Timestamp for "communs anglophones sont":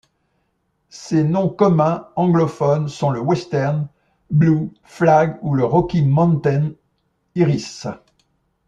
1.49-3.11